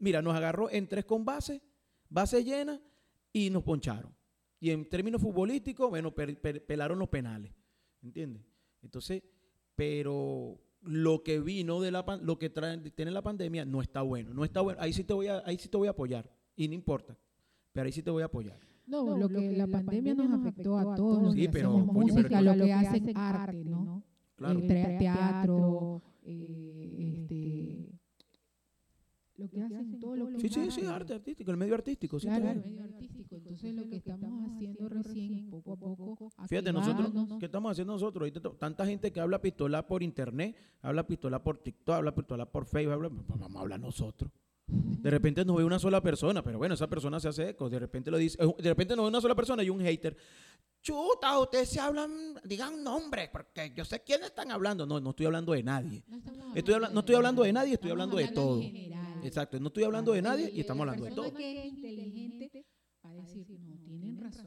[0.00, 1.62] mira, nos agarró en tres con base,
[2.08, 2.80] base llena,
[3.32, 4.12] y nos poncharon.
[4.58, 7.52] Y en términos futbolísticos, bueno, per- per- pelaron los penales.
[8.02, 8.42] ¿Entiendes?
[8.82, 9.22] Entonces,
[9.76, 14.34] pero lo que vino de la lo que trae, tiene la pandemia no está bueno.
[14.34, 14.80] No está bueno.
[14.80, 16.30] Ahí sí te voy a, ahí sí te voy a apoyar.
[16.56, 17.16] Y no importa.
[17.72, 18.58] Pero ahí sí te voy a apoyar.
[18.86, 21.98] No, lo que la pandemia nos afectó a todos los Sí, que pero, hacemos coño,
[22.06, 24.02] pero música, entonces- lo que hacen arte, ¿no?
[24.34, 24.58] Claro.
[24.58, 27.88] El tra- teatro, eh, este,
[29.36, 32.18] lo que hacen todo lo que Sí, sí, sí, arte artístico, el medio artístico.
[32.18, 32.84] Sí, Claro, está
[33.36, 37.10] Entonces lo que estamos haciendo recién, poco a poco, Fíjate, nosotros.
[37.38, 38.30] ¿qué estamos haciendo nosotros?
[38.58, 42.92] Tanta gente que habla pistola por internet, habla pistola por TikTok, habla pistola por Facebook,
[42.94, 44.30] habla, pues vamos a hablar nosotros.
[44.66, 47.68] De repente nos ve una sola persona, pero bueno, esa persona se hace eco.
[47.68, 50.16] De repente lo dice, eh, de repente nos ve una sola persona y un hater.
[50.80, 52.10] chuta, ustedes se hablan,
[52.44, 54.86] digan nombres, porque yo sé quiénes están hablando.
[54.86, 56.04] No, no estoy hablando de nadie.
[56.08, 58.60] No, estamos Estoy habla- no estoy hablando de nadie, estoy hablando de todo.
[59.24, 61.32] Exacto, no estoy hablando de nadie y estamos hablando de todo.
[61.34, 62.64] que es inteligente
[63.20, 64.46] a decir, no, tienen razón.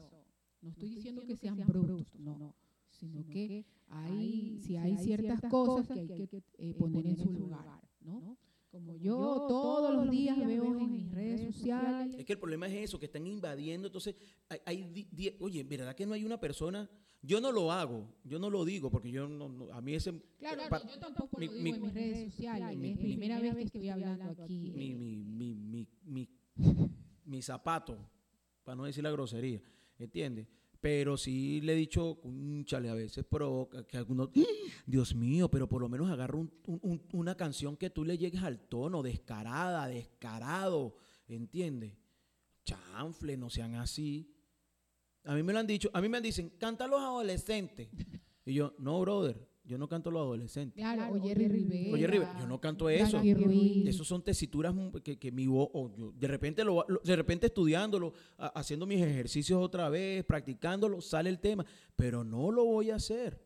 [0.62, 2.54] No estoy diciendo que sean brutos, no.
[2.90, 7.80] Sino que hay, si hay ciertas cosas que hay que eh, poner en su lugar,
[8.00, 8.38] ¿no?
[8.70, 12.74] Como yo todos los días veo en mis redes sociales, Es que el problema es
[12.74, 13.86] eso, que están invadiendo.
[13.88, 14.14] Entonces,
[14.48, 16.88] hay, hay di- oye, ¿verdad que no hay una persona?
[17.22, 20.12] Yo no lo hago, yo no lo digo, porque yo no, no- a mí ese...
[20.38, 22.78] Claro, pa- yo tampoco mi- lo digo mi- en mis redes sociales.
[22.78, 24.72] mi- es mi- primera vez que estoy hablando aquí.
[24.74, 26.28] mi, mi, mi, mi, mi,
[27.24, 27.98] mi zapato,
[28.66, 29.62] para no decir la grosería,
[29.96, 30.48] ¿entiendes?
[30.80, 32.20] Pero sí le he dicho,
[32.64, 34.40] chale, a veces provoca que algunos, ¡Ah!
[34.84, 38.18] Dios mío, pero por lo menos agarra un- un- un- una canción que tú le
[38.18, 40.96] llegues al tono, descarada, descarado,
[41.28, 41.94] ¿entiendes?
[42.64, 44.34] Chanfle, no sean así.
[45.24, 47.88] A mí me lo han dicho, a mí me dicen, canta los adolescentes.
[48.44, 50.80] Y yo, no, brother, yo no canto los adolescentes.
[50.82, 51.92] Claro, o Jerry Rivera.
[51.94, 53.20] Oye, Rivera, yo no canto eso.
[53.88, 58.12] Esos son tesituras que, que mi voz, yo de repente lo, lo- de repente estudiándolo,
[58.38, 61.64] a- haciendo mis ejercicios otra vez, practicándolo, sale el tema,
[61.96, 63.44] pero no lo voy a hacer.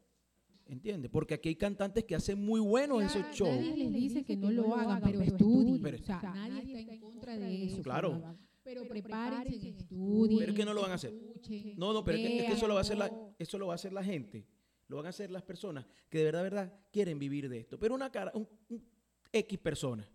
[0.67, 1.11] ¿Entiendes?
[1.11, 3.57] Porque aquí hay cantantes que hacen muy buenos esos shows.
[3.57, 5.83] Nadie les dice que no lo hagan, pero estudien.
[5.83, 7.83] Pero- o sea, nadie está en contra de eso.
[7.83, 8.37] Claro.
[8.63, 10.39] Pero prepárense, estudien.
[10.39, 11.13] Pero es que no lo van a hacer.
[11.13, 13.59] escuchen, No, no, pero es que, es que eso lo va a hacer la, eso
[13.59, 14.47] lo va a hacer la gente.
[14.91, 17.79] Lo van a hacer las personas que de verdad, verdad quieren vivir de esto.
[17.79, 18.85] Pero una cara, un, un
[19.33, 20.07] X persona,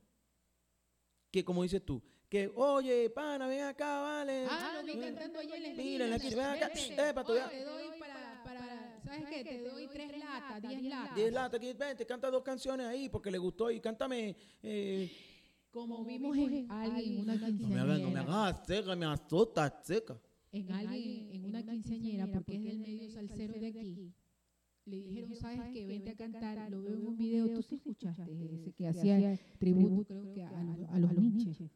[1.32, 4.46] que como dices tú, que, oye, pana, ven acá, vale.
[4.50, 6.94] Ah, lo vi cantando allá en Mira, aquí, ven acá, Vente.
[6.94, 9.44] eh, para te doy para, para, ¿sabes qué?
[9.46, 11.16] Te doy tres latas, diez latas.
[11.16, 14.36] 10 latas, aquí, ven, te canta dos canciones ahí porque le gustó y cántame.
[14.62, 15.10] eh,
[15.72, 17.82] Como vimos en alguien en una no me quinceañera.
[17.84, 20.20] hagas, no me hagas seca, me azota, seca.
[20.52, 24.05] en alguien, en una quinceañera, porque es del medio salsero de aquí,
[24.86, 28.54] le dijeron, sabes que vente a cantar, lo veo en un video, tú sí escuchaste
[28.56, 31.70] ese que hacía tributo, creo que a, los- a los Nietzsche.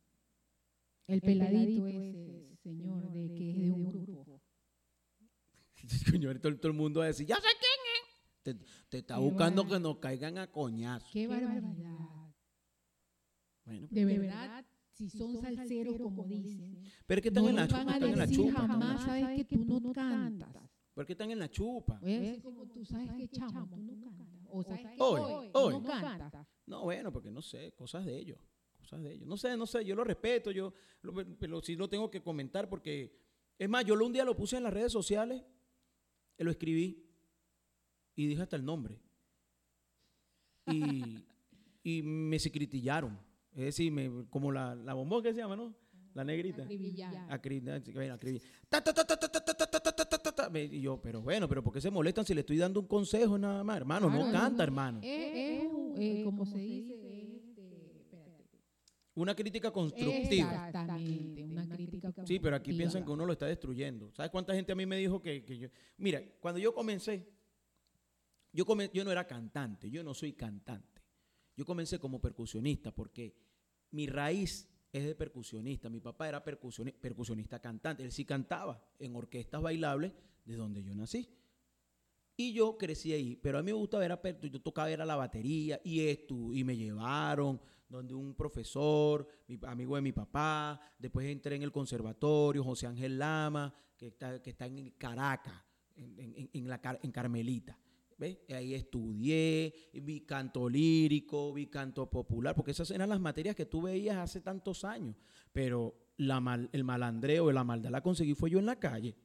[1.07, 4.41] El peladito ese señor de que es de un grupo.
[6.11, 8.59] Coño, ahorita todo el mundo va a decir, ya sé quién es.
[8.59, 11.07] Te, te está Qué buscando que nos caigan a coñazo.
[11.11, 11.97] Qué barbaridad.
[13.65, 17.67] Bueno, De verdad, si son salseros como dicen, pero es que están no en la
[17.67, 18.67] chupa, están en la decir chupa.
[18.67, 20.68] jamás, sabes que tú no cantas.
[20.99, 21.97] Porque están en la chupa.
[22.01, 24.27] Voy a decir como tú sabes que chamo, tú no cantas.
[24.51, 25.73] O sabes que Hoy, hoy, hoy.
[25.75, 26.45] no cantas.
[26.65, 28.37] No, bueno, porque no sé, cosas de ellos.
[28.77, 29.25] Cosas de ellos.
[29.25, 32.67] No sé, no sé, yo lo respeto, yo lo- pero sí lo tengo que comentar
[32.67, 33.17] porque,
[33.57, 35.41] es más, yo lo un día lo puse en las redes sociales,
[36.37, 37.09] eh, lo escribí
[38.17, 38.99] y dije hasta el nombre.
[40.65, 41.23] Y,
[41.81, 43.17] y me secretillaron.
[43.53, 45.73] Es decir, me- como la, la bombón que se llama, ¿no?
[46.15, 46.63] La negrita.
[47.29, 47.31] Acribillar.
[48.11, 48.45] Acribillar.
[50.53, 53.37] Y yo, pero bueno, pero ¿por qué se molestan si le estoy dando un consejo
[53.37, 53.77] nada más?
[53.77, 54.99] Hermano, no canta, hermano.
[55.03, 57.09] Eh, eh, eh, como se dice,
[59.19, 60.71] una crítica constructiva.
[61.43, 62.13] Una crítica.
[62.25, 64.11] Sí, pero aquí piensan que uno lo está destruyendo.
[64.13, 65.67] ¿Sabes cuánta gente a mí me dijo que, yo...
[65.97, 67.27] Mira, cuando yo comencé,
[68.53, 71.01] yo, yo no era cantante, yo no soy cantante.
[71.57, 73.35] Yo comencé como percusionista porque
[73.91, 75.89] mi raíz es de percusionista.
[75.89, 78.03] Mi papá era percusionista, percusionista cantante.
[78.03, 80.13] Él sí cantaba en orquestas bailables
[80.49, 81.29] de donde yo nací.
[82.35, 85.15] Y yo crecí ahí, pero a mí me gustaba era per- yo tocaba era la
[85.17, 91.27] batería y esto y me llevaron donde un profesor, mi amigo de mi papá, después
[91.27, 95.53] entré en el conservatorio, José Ángel Lama, que está, que está en Caracas,
[95.95, 97.77] en, en- en la, en Carmelita.
[98.17, 98.37] ¿Ves?
[98.49, 103.81] Ahí estudié, vi canto lírico, vi canto popular, porque esas eran las materias que tú
[103.81, 105.15] veías hace tantos años.
[105.53, 109.15] Pero la mal- el malandreo, la maldad la conseguí fue yo en la calle,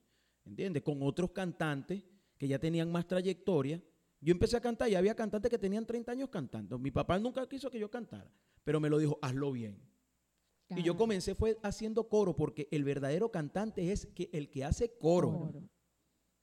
[0.44, 0.82] ¿entiendes?
[0.82, 2.02] Con otros cantantes
[2.38, 3.82] que ya tenían más trayectoria.
[4.20, 6.78] Yo empecé a cantar y había cantantes que tenían 30 años cantando.
[6.78, 8.30] Mi papá nunca quiso que yo cantara,
[8.64, 9.78] pero me lo dijo, hazlo bien.
[10.70, 14.96] Y yo comencé fue haciendo coro, porque el verdadero cantante es que, el que hace
[14.98, 15.30] coro.
[15.30, 15.68] Coro.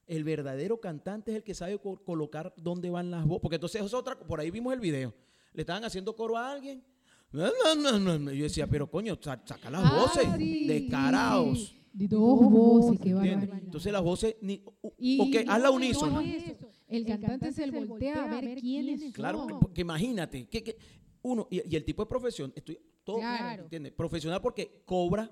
[0.06, 3.42] El verdadero cantante es el que sabe co- colocar dónde van las voces.
[3.42, 5.14] Porque entonces es otra, por ahí vimos el video.
[5.54, 6.84] Le estaban haciendo coro a alguien.
[7.34, 10.28] Yo decía, pero coño, sa- saca las Ah, voces.
[10.38, 11.60] sí, descarados.
[11.70, 11.81] sí.
[11.94, 13.40] De dos voces, qué ¿entiendes?
[13.42, 13.66] barbaridad.
[13.66, 14.64] Entonces las voces, ni,
[14.98, 15.80] Y ok, no, hazla no
[16.22, 16.70] es eso.
[16.88, 19.12] El cantante se voltea a ver quiénes son.
[19.12, 20.78] Claro, que, porque imagínate, que, que
[21.22, 23.64] uno, y, y el tipo de profesión, estoy todo, Claro.
[23.64, 23.92] ¿entiendes?
[23.94, 25.30] Profesional porque cobra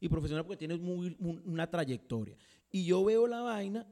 [0.00, 2.36] y profesional porque tiene muy, muy- una trayectoria.
[2.70, 3.86] Y yo veo la vaina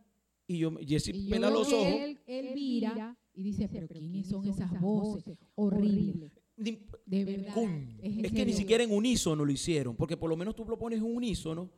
[0.46, 1.86] y yo, Jesse Y yo pela veo los que ojos.
[1.88, 5.36] Él, él mira y dice, pero ¿quiénes son esas voces?
[5.56, 6.30] Horrible.
[6.56, 7.54] ni- De verdad.
[8.02, 10.78] Es Es que ni siquiera en unísono lo hicieron, porque por lo menos tú lo
[10.78, 11.70] pones en unísono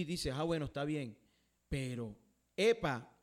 [0.00, 1.16] y dices, ah, bueno, está bien,
[1.68, 2.16] pero
[2.56, 3.14] epa,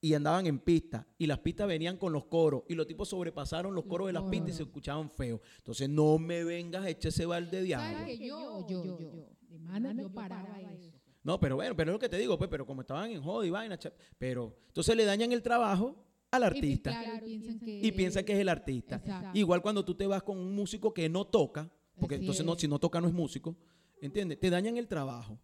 [0.00, 3.74] y andaban en pista, y las pistas venían con los coros, y los tipos sobrepasaron
[3.74, 5.40] los coros de las pistas y se escuchaban feos.
[5.58, 8.06] Entonces no me vengas a echar ese balde de ¿Sabes agua.
[8.06, 10.92] que yo, yo, yo, de mano yo paraba eso.
[11.22, 13.46] No, pero bueno, pero es lo que te digo, pues, pero como estaban en joda
[13.46, 13.78] y vaina,
[14.18, 15.96] pero entonces le dañan el trabajo
[16.30, 18.96] al Y, artista claro, y piensan que, y piensan que es el artista.
[18.96, 19.30] Exacto.
[19.32, 22.56] Igual cuando tú te vas con un músico que no toca, porque Así entonces no,
[22.56, 23.56] si no toca no es músico,
[24.02, 24.38] ¿entiendes?
[24.38, 25.40] Te dañan el trabajo.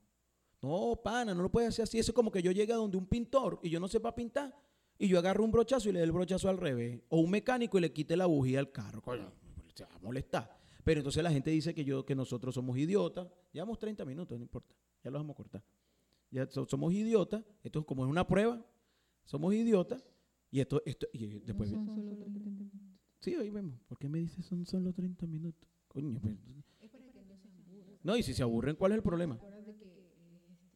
[0.63, 1.99] No, pana, no lo puedes hacer así.
[1.99, 4.55] Eso es como que yo llegue a donde un pintor y yo no sepa pintar
[4.99, 7.01] y yo agarro un brochazo y le dé el brochazo al revés.
[7.09, 9.01] O un mecánico y le quite la bujía al carro.
[9.01, 9.33] Coño,
[9.75, 10.59] se va a molestar.
[10.85, 13.29] Pero entonces la gente dice que, yo, que nosotros somos idiotas.
[13.53, 14.75] Llevamos 30 minutos, no importa.
[15.03, 15.65] Ya los vamos a cortar.
[16.31, 17.43] Ya so- somos idiotas.
[17.63, 18.63] Esto es como es una prueba.
[19.25, 20.05] Somos idiotas.
[20.51, 21.71] Y esto, esto y después...
[21.73, 22.81] No son solo 30 minutos.
[23.21, 23.81] Sí, ahí vemos.
[23.87, 25.69] ¿Por qué me dices son solo 30 minutos?
[25.89, 26.37] Coño, pues,
[28.03, 29.39] No, y si se aburren, ¿cuál es el problema?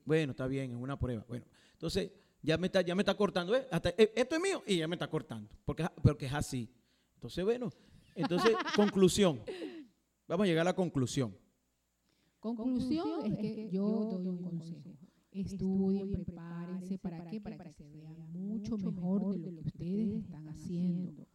[0.05, 1.25] Bueno, está bien, es una prueba.
[1.29, 2.11] Bueno, entonces
[2.43, 3.55] ya me está, ya me está cortando.
[3.57, 3.67] ¿eh?
[3.71, 5.49] Hasta, eh, esto es mío y ya me está cortando.
[5.65, 6.69] Porque, es- porque es así.
[7.15, 7.71] Entonces, bueno,
[8.15, 9.41] entonces, conclusión.
[10.29, 11.35] Vamos a llegar a la conclusión.
[12.41, 14.91] Conclusión es que yo doy un consejo.
[15.31, 16.99] Estudien, prepárense.
[16.99, 17.41] ¿Para qué?
[17.41, 21.27] Para que se vean mucho mejor de lo que ustedes están haciendo.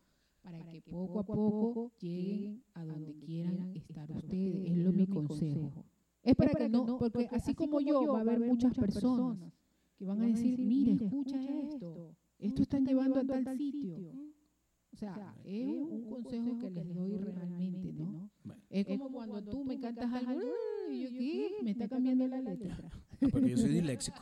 [0.42, 4.72] Para que poco a poco lleguen a donde quieran estar ustedes.
[4.72, 5.86] Es lo mi consejo.
[6.30, 9.52] Es para que no, porque así como yo, va a haber muchas personas
[9.98, 12.16] que van a decir, mire, escucha esto.
[12.38, 13.98] Esto están llevando a tal sitio.
[14.92, 18.30] O sea, es un consejo que les doy realmente, ¿no?
[18.44, 20.42] Bueno, Es como cuando tú me cantas algo
[20.92, 21.52] y yo, ¿qué?
[21.64, 22.78] Me está cambiando la letra.
[22.84, 24.20] ah, porque yo soy disléxico.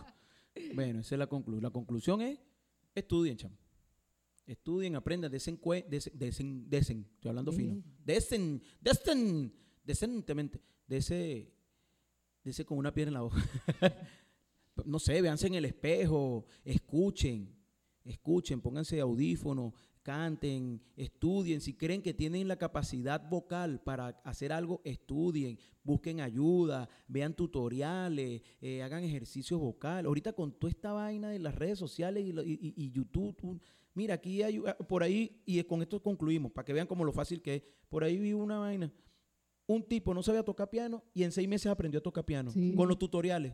[0.75, 1.63] Bueno, esa es la conclusión.
[1.63, 2.39] La conclusión es,
[2.95, 3.57] estudien, chamo.
[4.45, 7.83] Estudien, aprendan, desen, desen, desen, desen, estoy hablando fino.
[8.03, 11.53] Desen, desen, decentemente, dese,
[12.47, 13.37] dese con una piedra en la boca.
[14.85, 17.53] no sé, véanse en el espejo, escuchen,
[18.05, 21.59] escuchen, pónganse audífonos, canten, estudien.
[21.59, 28.41] Si creen que tienen la capacidad vocal para hacer algo, estudien, busquen ayuda, vean tutoriales,
[28.61, 30.07] eh, hagan ejercicios vocales.
[30.07, 33.59] Ahorita con toda esta vaina de las redes sociales y, YouTube,
[33.93, 37.41] mira, aquí hay, por ahí, y con esto concluimos, para que vean como lo fácil
[37.41, 37.63] que es.
[37.89, 38.89] Por ahí vi una vaina.
[39.67, 42.73] Un tipo no sabía tocar piano y en seis meses aprendió a tocar piano Sí.
[42.75, 43.53] con los tutoriales.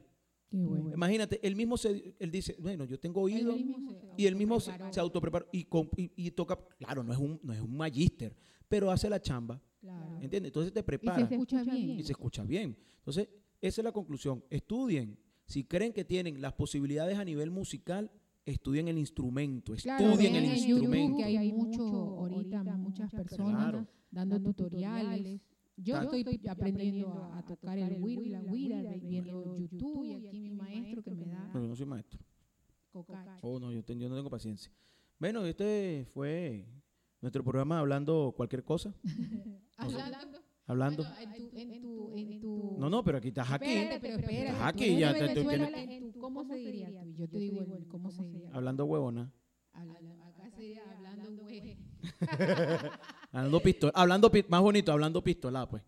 [0.49, 0.91] Qué bueno.
[0.93, 3.75] Imagínate, él mismo se, él dice, bueno, yo tengo oído Él
[4.17, 5.61] y él mismo se, se autoprepara y,
[5.97, 8.35] y- y toca, claro, no es un, no es un magíster,
[8.67, 10.13] pero hace la chamba, Claro.
[10.21, 10.49] ¿entiendes?
[10.49, 11.99] Entonces te Y prepara se escucha bien.
[11.99, 12.77] y se escucha bien.
[12.99, 13.27] Entonces,
[13.59, 14.43] esa es la conclusión.
[14.51, 15.17] Estudien.
[15.47, 18.11] Si creen que tienen las posibilidades a nivel musical,
[18.45, 21.17] estudien el instrumento, Claro, estudien el en instrumento.
[21.17, 23.87] YouTube que hay mucho, ahorita muchas personas Claro.
[24.11, 25.41] dando tutoriales.
[25.83, 30.39] Yo estoy aprendiendo a, a tocar el güiro y la güira, viendo YouTube y aquí
[30.39, 32.19] mi maestro que me da No, yo no soy maestro.
[32.91, 33.31] cocacho.
[33.47, 34.71] Oh, no, yo, ten- yo no tengo paciencia.
[35.19, 36.65] Bueno, este fue
[37.21, 38.93] nuestro programa hablando cualquier cosa.
[39.77, 41.03] Hablando, Hablando.
[41.03, 43.65] bueno, en tu, en tu, en tu, No, no, pero aquí estás aquí.
[43.65, 44.47] Espérate, pero espérate.
[44.51, 45.25] Estás aquí, ya te-
[45.95, 47.11] en tu- ¿Cómo se diría tú?
[47.13, 48.49] Yo te digo el cómo se diría.
[48.53, 49.33] Hablando huevona.
[49.73, 51.77] Habla- Acá sería hablando güey.
[53.31, 53.93] Hablando pistola.
[53.95, 55.83] Hablando más bonito, hablando pistola, pues.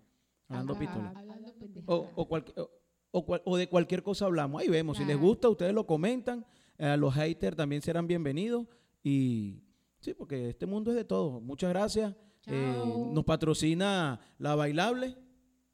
[0.47, 1.13] Hablando Acá, pistola.
[1.15, 1.53] Hablando
[1.85, 2.69] O, o, cualque- o-
[3.11, 4.61] o cual- o de cualquier cosa hablamos.
[4.61, 4.97] Ahí vemos.
[4.97, 6.45] Si les gusta, ustedes lo comentan.
[6.77, 8.65] Eh, los haters también serán bienvenidos.
[9.03, 9.61] Y
[10.01, 11.39] sí, porque este mundo es de todo.
[11.39, 12.13] Muchas gracias.
[12.47, 15.15] Eh, nos patrocina La Bailable.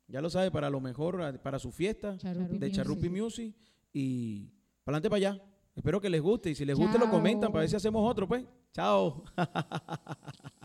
[0.07, 3.21] Ya lo sabe, para lo mejor, a- para su fiesta Charupi de Charrupi Music.
[3.53, 3.55] Music.
[3.93, 4.45] Y
[4.83, 5.43] para adelante para allá.
[5.75, 6.49] Espero que les guste.
[6.51, 8.45] Y si les guste, lo comentan para ver si hacemos otro, pues.
[8.75, 9.23] Chao.